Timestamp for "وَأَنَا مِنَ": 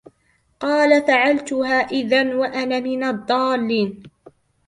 2.35-3.03